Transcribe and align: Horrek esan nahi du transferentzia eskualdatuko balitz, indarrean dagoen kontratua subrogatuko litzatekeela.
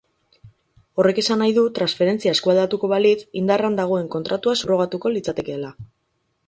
Horrek 1.01 1.19
esan 1.23 1.39
nahi 1.43 1.53
du 1.57 1.65
transferentzia 1.79 2.33
eskualdatuko 2.39 2.91
balitz, 2.95 3.21
indarrean 3.43 3.79
dagoen 3.83 4.13
kontratua 4.17 4.59
subrogatuko 4.63 5.15
litzatekeela. 5.17 5.75